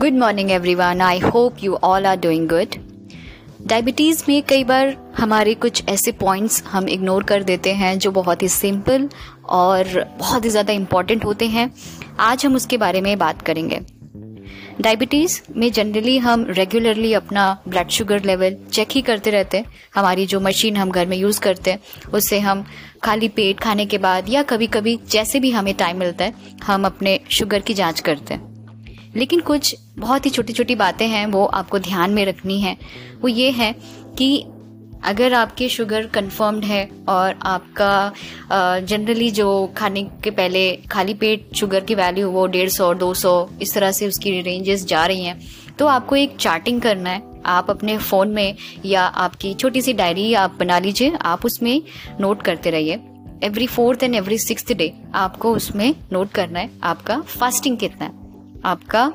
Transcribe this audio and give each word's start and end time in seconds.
Good 0.00 0.18
morning 0.18 0.50
everyone 0.50 1.00
I 1.00 1.18
hope 1.18 1.56
you 1.62 1.74
all 1.74 2.06
are 2.06 2.16
doing 2.16 2.48
good 2.48 2.76
diabetes 3.66 4.22
में 4.28 4.42
कई 4.42 4.64
बार 4.64 4.94
हमारे 5.18 5.54
कुछ 5.54 5.82
ऐसे 5.88 6.12
पॉइंट्स 6.12 6.62
हम 6.64 6.88
इग्नोर 6.88 7.22
कर 7.22 7.42
देते 7.42 7.72
हैं 7.72 7.98
जो 7.98 8.10
बहुत 8.10 8.42
ही 8.42 8.48
सिंपल 8.48 9.08
और 9.48 9.88
बहुत 10.18 10.44
ही 10.44 10.50
ज़्यादा 10.50 10.72
इंपॉर्टेंट 10.72 11.24
होते 11.24 11.46
हैं। 11.46 11.70
आज 12.20 12.46
हम 12.46 12.54
उसके 12.56 12.76
बारे 12.76 13.00
में 13.00 13.18
बात 13.18 13.42
करेंगे। 13.42 13.80
डायबिटीज़ 14.80 15.40
में 15.56 15.70
जनरली 15.72 16.18
हम 16.18 16.46
रेगुलरली 16.50 17.12
अपना 17.12 17.56
ब्लड 17.68 17.88
शुगर 17.90 18.24
लेवल 18.24 18.56
चेक 18.72 18.88
ही 18.90 19.02
करते 19.02 19.30
रहते 19.30 19.58
हैं। 19.58 19.72
हमारी 19.94 20.26
जो 20.26 20.40
मशीन 20.40 20.76
हम 20.76 20.90
घर 20.90 21.06
में 21.06 21.16
यूज़ 21.16 21.40
करते 21.40 21.70
हैं, 21.70 21.80
उससे 22.14 22.38
हम 22.40 22.64
खाली 23.02 23.28
पेट 23.28 23.60
खाने 23.60 23.86
के 23.86 23.98
बाद 23.98 24.28
या 24.28 24.42
कभी 24.42 24.66
कभी 24.68 24.98
जैसे 25.10 25.40
भी 25.40 25.50
हमें 25.50 25.74
टाइम 25.74 25.98
मिलता 25.98 26.24
है, 26.24 26.34
हम 26.64 26.86
अपने 26.86 27.20
शुगर 27.30 27.60
की 27.60 27.74
जाँच 27.74 28.00
करते 28.00 28.34
हैं। 28.34 28.49
लेकिन 29.16 29.40
कुछ 29.40 29.74
बहुत 29.98 30.26
ही 30.26 30.30
छोटी 30.30 30.52
छोटी 30.52 30.74
बातें 30.76 31.06
हैं, 31.08 31.26
वो 31.26 31.44
आपको 31.44 31.78
ध्यान 31.80 32.10
में 32.10 32.24
रखनी 32.26 32.60
है। 32.60 32.76
वो 33.20 33.28
ये 33.28 33.50
है 33.50 33.72
कि 34.18 34.46
अगर 35.04 35.32
आपके 35.34 35.68
शुगर 35.68 36.06
कंफर्म्ड 36.06 36.64
है 36.64 36.88
और 37.08 37.38
आपका 37.42 38.80
जनरली 38.82 39.30
जो 39.30 39.48
खाने 39.76 40.02
के 40.24 40.30
पहले 40.30 40.70
खाली 40.90 41.14
पेट 41.14 41.54
शुगर 41.56 41.84
की 41.84 41.94
वैल्यू 41.94 42.30
वो 42.30 42.46
डेढ़ 42.48 42.68
सौ, 42.68 42.92
दो 42.94 43.12
सौ, 43.14 43.48
इस 43.62 43.74
तरह 43.74 43.92
से 43.92 44.08
उसकी 44.08 44.40
रेंजेस 44.40 44.84
जा 44.86 45.04
रही 45.06 45.24
हैं 45.24 45.40
तो 45.78 45.86
आपको 45.86 46.16
एक 46.16 46.36
चार्टिंग 46.36 46.80
करना 46.82 47.10
है। 47.10 47.28
आप 47.46 47.70
अपने 47.70 47.96
फ़ोन 47.98 48.28
में 48.28 48.56
या 48.86 49.02
आपकी 49.02 49.52
छोटी 49.54 49.82
सी 49.82 49.92
डायरी 49.92 50.32
आप 50.34 50.56
बना 50.58 50.78
लीजिए, 50.78 51.12
आप 51.12 51.44
उसमें 51.46 51.82
नोट 52.20 52.42
करते 52.42 52.70
रहिए। 52.70 53.00
Every 53.44 53.66
fourth 53.66 54.02
and 54.02 54.14
every 54.14 54.38
six 54.38 54.72
day 54.72 54.92
आपको 55.16 55.54
उसमें 55.54 55.94
नोट 56.12 56.32
करना 56.32 56.58
है, 56.58 56.70
आपका 56.82 57.20
फास्टिंग 57.20 57.78
कितना 57.78 58.04
है। 58.04 58.29
आपका 58.64 59.12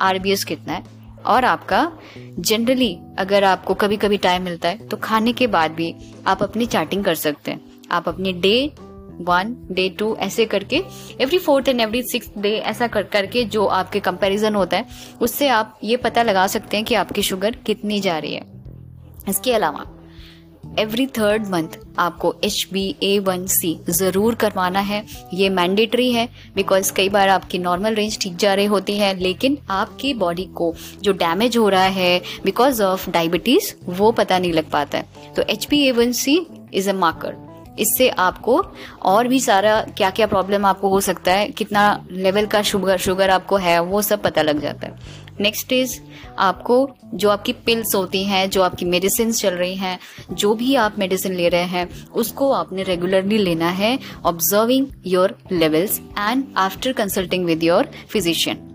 आरबीएस 0.00 0.44
कितना 0.44 0.72
है? 0.72 0.82
और 1.26 1.44
आपका 1.44 1.92
जनरली 2.18 2.96
अगर 3.18 3.44
आपको 3.44 3.74
कभी 3.74 3.96
कभी 3.96 4.16
टाइम 4.16 4.42
मिलता 4.42 4.68
है 4.68 4.88
तो 4.88 4.96
खाने 4.96 5.32
के 5.32 5.46
बाद 5.46 5.70
भी 5.70 5.94
आप 6.26 6.42
अपनी 6.42 6.66
चार्टिंग 6.66 7.04
कर 7.04 7.14
सकते 7.14 7.50
हैं। 7.50 7.60
आप 7.90 8.08
अपने 8.08 8.32
डे 8.32 8.72
वन 9.20 9.54
डे 9.70 9.88
टू 9.88 10.14
ऐसे 10.16 10.44
करके 10.46 10.82
every 11.20 11.38
fourth 11.38 11.68
and 11.68 11.80
every 11.80 12.02
six 12.02 12.30
day 12.38 12.50
ऐसा 12.50 12.86
कर, 12.86 13.02
करके 13.02 13.44
जो 13.44 13.66
आपके 13.66 14.00
कंपैरिजन 14.00 14.54
होता 14.54 14.76
है, 14.76 14.86
उससे 15.20 15.48
आप 15.48 15.78
ये 15.84 15.96
पता 15.96 16.22
लगा 16.22 16.46
सकते 16.46 16.76
हैं 16.76 16.86
कि 16.86 16.94
आपकी 16.94 17.22
शुगर 17.22 17.56
कितनी 17.66 18.00
जा 18.00 18.18
रही 18.18 18.34
है। 18.34 18.44
इसके 19.28 19.52
अलावा 19.52 19.84
एवरी 20.78 21.06
थर्ड 21.08 21.46
मंथ 21.48 21.78
आपको 21.98 22.34
H 22.44 22.66
B 22.72 22.84
A 23.02 23.18
one 23.18 23.46
C 23.46 23.74
ज़रूर 23.90 24.34
करवाना 24.34 24.80
है। 24.80 25.04
ये 25.34 25.48
मैंडेटरी 25.50 26.10
है 26.12 26.28
बिकॉज़ 26.54 26.92
कई 26.92 27.08
बार 27.08 27.28
आपकी 27.28 27.58
नॉर्मल 27.58 27.94
रेंज 27.94 28.18
ठीक 28.20 28.36
जा 28.36 28.54
रही 28.54 28.66
होती 28.66 28.96
है, 28.98 29.14
लेकिन 29.16 29.58
आपकी 29.70 30.14
बॉडी 30.14 30.44
को 30.54 30.72
जो 31.02 31.12
डैमेज 31.14 31.56
हो 31.56 31.68
रहा 31.68 31.84
है 31.84 32.20
बिकॉज़ 32.44 32.82
ऑफ़ 32.82 33.10
डायबिटीज़ 33.10 33.72
वो 33.88 34.10
पता 34.12 34.38
नहीं 34.38 34.52
लग 34.52 34.70
पाता 34.70 34.98
है। 34.98 35.32
तो 35.36 35.42
H 35.44 35.66
B 35.70 35.86
A 35.86 35.92
one 35.92 36.12
C 36.14 36.40
is 36.74 36.90
a 36.90 36.94
marker 36.94 37.48
इससे 37.78 38.08
आपको 38.08 38.62
और 39.02 39.28
भी 39.28 39.38
सारा 39.40 39.80
क्या 39.96 40.08
क्या 40.10 40.26
प्रॉब्लम 40.26 40.64
आपको 40.66 40.88
हो 40.88 41.00
सकता 41.00 41.32
है, 41.32 41.48
कितना 41.48 42.04
लेवल 42.10 42.46
का 42.46 42.62
शुगर 42.62 42.98
शुगर 42.98 43.30
आपको 43.30 43.56
है, 43.56 43.78
वो 43.80 44.02
सब 44.02 44.22
पता 44.22 44.42
लग 44.42 44.60
जाता 44.60 44.86
है। 44.86 45.29
नेक्स्ट 45.40 45.72
इज़ 45.72 45.98
आपको 46.38 46.88
जो 47.14 47.30
आपकी 47.30 47.52
पिल्स 47.66 47.94
होती 47.94 48.22
हैं, 48.24 48.48
जो 48.50 48.62
आपकी 48.62 48.86
मेडिसिन 48.86 49.32
चल 49.32 49.54
रही 49.54 49.74
हैं, 49.76 49.98
जो 50.32 50.54
भी 50.54 50.74
आप 50.76 50.98
मेडिसिन 50.98 51.34
ले 51.34 51.48
रहे 51.48 51.64
हैं, 51.64 51.88
उसको 52.12 52.50
आपने 52.52 52.82
रेगुलरली 52.82 53.38
लेना 53.38 53.68
है 53.72 53.98
observing 54.24 54.86
your 55.06 55.36
levels 55.52 56.00
and 56.18 56.44
after 56.56 56.92
consulting 56.92 57.44
with 57.46 57.64
your 57.64 57.90
physician 58.08 58.66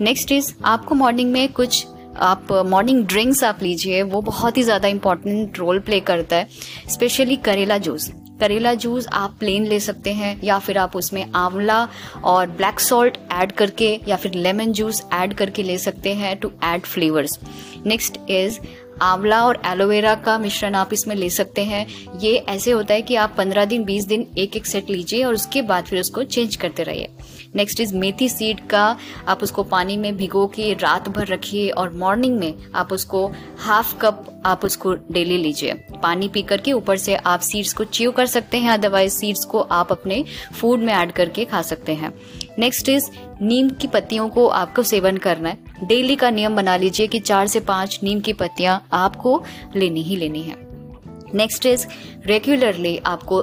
next 0.00 0.32
is 0.32 0.52
आपको 0.64 0.94
मॉर्निंग 0.94 1.32
में 1.32 1.48
कुछ, 1.52 1.86
आप 2.16 2.52
मॉर्निंग 2.66 3.04
ड्रिंक्स 3.04 3.42
आप 3.44 3.62
लीजिए, 3.62 4.02
वो 4.02 4.20
बहुत 4.22 4.56
ही 4.56 4.62
ज़्यादा 4.62 4.88
इंपॉर्टेंट 4.88 5.58
रोल 5.58 5.78
प्ले 5.80 6.00
करता 6.02 6.36
है 6.36 6.48
स्पेशली 6.90 7.36
करेला 7.36 7.78
जूस 7.78 8.10
करेला 8.40 8.74
जूस 8.74 9.06
आप 9.12 9.36
प्लेन 9.40 9.66
ले 9.66 9.80
सकते 9.80 10.12
हैं, 10.12 10.40
या 10.44 10.58
फिर 10.58 10.78
आप 10.78 10.96
उसमें 10.96 11.24
आंवला 11.34 11.88
और 12.24 12.46
ब्लैक 12.48 12.80
सॉल्ट 12.80 13.18
ऐड 13.32 13.52
करके, 13.52 14.00
या 14.08 14.16
फिर 14.16 14.34
लेमन 14.34 14.72
जूस 14.72 15.02
ऐड 15.12 15.34
करके 15.34 15.62
ले 15.62 15.78
सकते 15.78 16.14
हैं 16.14 16.36
to 16.36 16.50
add 16.64 16.82
flavours 16.84 17.38
next 17.86 18.18
is 18.30 18.58
आंवला 19.02 19.42
और 19.44 19.60
एलोवेरा 19.66 20.14
का 20.16 20.36
मिश्रण 20.38 20.74
आप 20.74 20.92
इसमें 20.92 21.14
ले 21.16 21.28
सकते 21.30 21.64
हैं। 21.64 21.86
ये 22.20 22.34
ऐसे 22.38 22.70
होता 22.70 22.94
है 22.94 23.02
कि 23.02 23.14
आप 23.14 23.34
पंद्रह 23.38 23.64
दिन, 23.64 23.84
बीस 23.84 24.04
दिन 24.04 24.26
एक 24.38 24.56
एक 24.56 24.66
सेट 24.66 24.90
लीजिए 24.90 25.24
और 25.24 25.34
उसके 25.34 25.62
बाद 25.62 25.84
फिर 25.84 26.00
उसको 26.00 26.22
चेंज 26.22 26.56
करते 26.56 26.82
रहिए। 26.82 27.08
नेक्स्ट 27.56 27.80
इज़ 27.80 27.94
मेथी 27.94 28.28
सीड 28.28 28.66
का 28.68 28.84
आप 29.28 29.42
उसको 29.42 29.62
पानी 29.64 29.96
में 29.96 30.16
भिगो 30.16 30.46
के 30.46 30.72
रात 30.74 31.08
भर 31.08 31.26
रखिए 31.26 31.68
और 31.70 31.92
मॉर्निंग 31.94 32.38
में 32.38 32.54
आप 32.74 32.92
उसको 32.92 33.26
हाफ़ 33.58 33.94
कप 33.98 34.35
आप 34.46 34.64
उसको 34.64 34.94
डेली 34.94 35.38
लीजिए। 35.38 35.72
पानी 36.02 36.28
पी 36.28 36.42
करके 36.42 36.72
ऊपर 36.72 36.96
से 36.96 37.14
आप 37.14 37.40
सीड्स 37.40 37.72
को 37.72 37.84
च्यू 37.84 38.12
कर 38.12 38.26
सकते 38.26 38.58
हैं 38.58 38.70
अदरवाइज़ 38.70 39.12
सीड्स 39.12 39.44
को 39.44 39.60
आप 39.60 39.92
अपने 39.92 40.24
फ़ूड 40.60 40.80
में 40.80 40.92
ऐड 40.94 41.12
करके 41.12 41.44
खा 41.44 41.62
सकते 41.62 41.94
हैं। 41.94 42.14
नेक्स्ट 42.58 42.88
इज़ 42.88 43.10
नीम 43.42 43.70
की 43.70 43.86
पत्तियों 43.86 44.28
को 44.28 44.46
आपको 44.46 44.82
सेवन 44.82 45.16
करना 45.16 45.48
है। 45.48 45.58
डेली 45.84 46.16
का 46.16 46.30
नियम 46.30 46.56
बना 46.56 46.76
लीजिए 46.76 47.06
कि 47.06 47.20
चार 47.20 47.46
से 47.46 47.60
पाँच 47.60 48.00
नीम 48.02 48.20
की 48.20 48.32
पत्तियाँ 48.32 48.88
आपको 48.92 49.44
लेनी 49.76 50.02
ही 50.02 50.16
लेनी 50.16 50.42
है। 50.42 50.56
नेक्स्ट 51.34 51.66
इज़ 51.66 51.86
रेगुलरली 52.26 52.98
आपको 52.98 53.42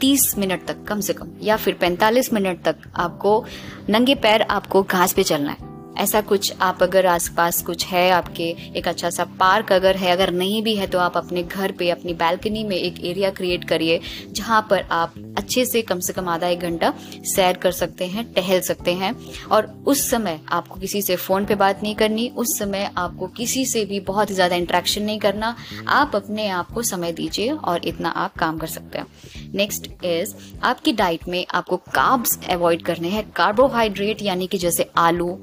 30 0.00 0.38
मिनट 0.38 0.66
तक, 0.66 0.84
कम 0.84 1.00
से 1.00 1.12
कम, 1.12 1.28
या 1.42 1.56
फिर 1.56 1.74
45 1.74 2.32
मिनट 2.32 2.62
तक 2.62 2.76
आपको 2.96 3.44
नंगे 3.90 4.14
पैर 4.14 4.42
आपको 4.42 4.82
घास 4.82 5.12
पे 5.12 5.22
चलना 5.22 5.50
है। 5.50 5.73
ऐसा 5.98 6.20
कुछ 6.20 6.52
आप 6.60 6.82
अगर 6.82 7.06
आसपास 7.06 7.62
कुछ 7.62 7.86
है, 7.86 8.10
आपके 8.10 8.44
एक 8.76 8.88
अच्छा 8.88 9.10
सा 9.10 9.24
पार्क 9.40 9.72
अगर 9.72 9.96
है, 9.96 10.10
अगर 10.10 10.30
नहीं 10.32 10.62
भी 10.62 10.74
है 10.76 10.86
तो 10.86 10.98
आप 10.98 11.16
अपने 11.16 11.42
घर 11.42 11.72
पे, 11.72 11.90
अपनी 11.90 12.14
बैल्कनी 12.14 12.64
में 12.64 12.76
एक 12.76 13.04
एरिया 13.04 13.30
क्रिएट 13.30 13.64
करिए, 13.64 14.00
जहाँ 14.30 14.60
पर 14.70 14.86
आप 14.92 15.14
अच्छे 15.38 15.64
से 15.64 15.82
कम 15.82 16.00
से 16.00 16.12
कम 16.12 16.28
आधा 16.28 16.48
एक 16.48 16.60
घंटा 16.60 16.92
सैर 17.26 17.56
कर 17.56 17.72
सकते 17.72 18.06
हैं, 18.06 18.24
टहल 18.34 18.60
सकते 18.60 18.92
हैं। 18.94 19.14
और 19.46 19.66
उस 19.86 20.08
समय 20.10 20.40
आपको 20.52 20.80
किसी 20.80 21.02
से 21.02 21.16
फ़ोन 21.16 21.44
पे 21.44 21.54
बात 21.54 21.82
नहीं 21.82 21.94
करनी, 21.94 22.28
उस 22.28 22.58
समय 22.58 22.90
आपको 22.96 23.26
किसी 23.28 23.64
से 23.66 23.84
भी 23.84 24.00
बहुत 24.02 24.32
ज़्यादा 24.32 24.56
इंट्रैक्शन 24.56 25.02
नहीं 25.02 25.18
करना। 25.18 25.54
आप 25.88 26.16
अपने 26.16 26.48
आप 26.50 26.70
को 26.70 26.82
समय 26.84 27.12
दीजिए 27.12 27.50
और 27.50 27.86
इतना 27.86 28.08
आप 28.08 28.34
काम 28.34 28.58
कर 28.58 28.66
सकते 28.66 28.98
हैं। 28.98 29.52
नेक्स्ट 29.54 29.86
इज़ 30.04 30.34
आपकी 30.62 30.92
डाइट 30.92 31.28
में 31.28 31.44
आपको 31.54 31.76
कार्ब्स 31.76 32.38
अवॉइड 32.50 32.82
करने 32.82 33.08
हैं। 33.08 33.30
कार्बोहाइड्रेट 33.32 34.22
यानी 34.22 34.46
कि 34.46 34.58
जैसे 34.58 34.90
आलू 34.98 35.38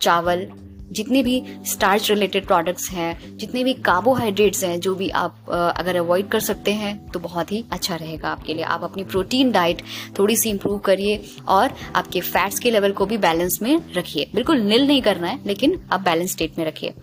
चावल, 0.00 0.46
जितने 0.90 1.22
भी 1.22 1.42
स्टार्च 1.66 2.10
रिलेटेड 2.10 2.46
प्रोडक्ट्स 2.46 2.90
हैं, 2.90 3.36
जितने 3.38 3.62
भी 3.64 3.72
कार्बोहाइड्रेट्स 3.84 4.64
हैं, 4.64 4.78
जो 4.80 4.94
भी 4.94 5.08
आप 5.10 5.50
अगर 5.50 5.96
अवॉइड 5.96 6.28
कर 6.28 6.40
सकते 6.40 6.72
हैं 6.72 6.96
तो 7.10 7.20
बहुत 7.20 7.52
ही 7.52 7.64
अच्छा 7.72 7.96
रहेगा 7.96 8.28
आपके 8.28 8.54
लिए। 8.54 8.64
आप 8.64 8.84
अपनी 8.84 9.04
प्रोटीन 9.04 9.50
डाइट 9.52 9.82
थोड़ी 10.18 10.36
सी 10.36 10.50
इम्प्रूव 10.50 10.78
करिए 10.80 11.22
और 11.48 11.74
आपके 11.96 12.20
फैट्स 12.20 12.58
के 12.58 12.70
लेवल 12.70 12.92
को 12.92 13.06
भी 13.06 13.18
बैलेंस 13.18 13.58
में 13.62 13.78
रखिए। 13.96 14.30
बिल्कुल 14.34 14.60
नील 14.60 14.86
नहीं 14.86 15.02
करना 15.02 15.26
है, 15.26 15.38
लेकिन 15.46 15.78
आप 15.92 16.00
बैलेंस 16.00 16.32
स्टेट 16.32 16.58
में 16.58 16.64
रखिए। 16.64 16.94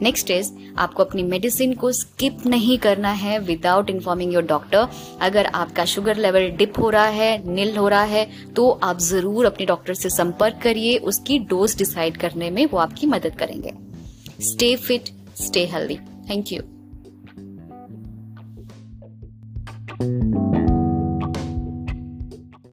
नेक्स्ट 0.00 0.30
इज़ 0.30 0.50
आपको 0.78 1.02
अपनी 1.02 1.22
मेडिसिन 1.22 1.74
को 1.74 1.92
स्किप 1.92 2.46
नहीं 2.46 2.78
करना 2.78 3.10
है 3.12 3.38
विदाउट 3.38 3.90
इन्फॉर्मिंग 3.90 4.32
योर 4.34 4.42
डॉक्टर 4.46 4.88
अगर 5.22 5.46
आपका 5.46 5.84
शुगर 5.84 6.16
लेवल 6.16 6.48
डिप 6.58 6.78
हो 6.78 6.90
रहा 6.90 7.06
है 7.06 7.52
नील 7.52 7.76
हो 7.76 7.88
रहा 7.88 8.02
है 8.04 8.26
तो 8.56 8.68
आप 8.82 8.98
ज़रूर 9.00 9.46
अपने 9.46 9.66
डॉक्टर 9.66 9.94
से 9.94 10.10
संपर्क 10.10 10.60
करिए, 10.62 10.96
उसकी 10.98 11.38
डोज 11.38 11.76
डिसाइड 11.78 12.16
करने 12.16 12.50
में 12.50 12.64
वो 12.66 12.78
आपकी 12.78 13.06
मदद 13.06 13.38
करेंगे. 13.38 13.72
Stay 14.42 14.74
fit 14.78 15.10
stay 15.38 15.66
healthy 15.66 15.96
thank 16.30 16.52
you 16.52 16.62